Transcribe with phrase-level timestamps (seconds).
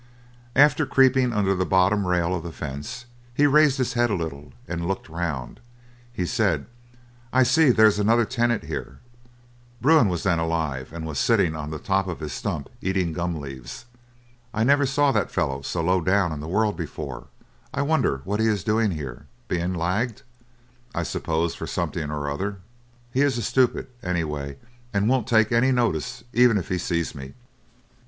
[0.55, 3.05] After creeping under the bottom rail of the fence,
[3.35, 5.59] he raised his head a little, and looked round.
[6.11, 6.65] He said,
[7.31, 8.97] "I see there's another tenant here"
[9.79, 13.39] Bruin was then alive and was sitting on the top of his stump eating gum
[13.39, 13.85] leaves
[14.55, 17.27] "I never saw that fellow so low down in the world before;
[17.71, 20.23] I wonder what he is doing here; been lagged,
[20.95, 22.57] I suppose for something or other.
[23.13, 24.57] He is a stupid, anyway,
[24.95, 27.35] and won't take any notice even if he sees me."